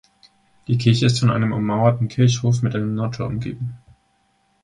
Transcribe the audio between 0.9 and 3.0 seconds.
ist von einem ummauerten Kirchhof mit einem